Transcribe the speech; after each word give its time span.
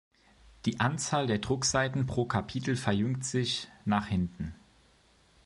Die 0.65 0.79
Anzahl 0.79 1.27
der 1.27 1.37
Druckseiten 1.37 2.07
pro 2.07 2.25
Kapitel 2.25 2.75
verjüngt 2.75 3.23
sich 3.23 3.67
nach 3.85 4.07
hinten. 4.07 4.55